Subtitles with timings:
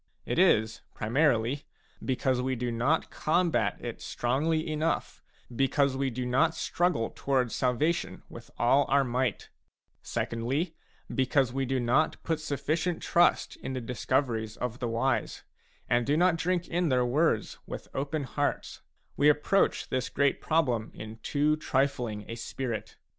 [0.25, 1.65] It is, primarily,
[2.03, 5.21] because we do not combat it strongly enough,
[5.55, 9.49] because we do not struggle towards salvation with all our might;
[10.01, 10.73] secondly,
[11.13, 15.43] because we do not put sufficient trust in the discoveries of the wise,
[15.87, 18.81] and do not drink in their words with open hearts;
[19.15, 22.95] we approach this great problem in too trifling a spirit.